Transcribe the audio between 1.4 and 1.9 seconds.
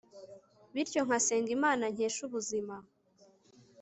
imana